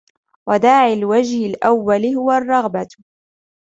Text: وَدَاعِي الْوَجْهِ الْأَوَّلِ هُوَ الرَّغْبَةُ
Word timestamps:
وَدَاعِي 0.49 0.93
الْوَجْهِ 0.93 1.45
الْأَوَّلِ 1.45 2.15
هُوَ 2.15 2.31
الرَّغْبَةُ 2.31 2.87